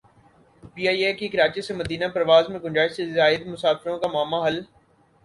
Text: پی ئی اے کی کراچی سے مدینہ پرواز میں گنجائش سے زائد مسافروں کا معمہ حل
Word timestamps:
پی 0.73 0.83
ئی 0.87 1.01
اے 1.05 1.11
کی 1.19 1.27
کراچی 1.27 1.61
سے 1.63 1.73
مدینہ 1.81 2.05
پرواز 2.13 2.49
میں 2.49 2.59
گنجائش 2.63 2.91
سے 2.97 3.05
زائد 3.13 3.45
مسافروں 3.47 3.97
کا 3.99 4.07
معمہ 4.13 4.45
حل 4.45 4.59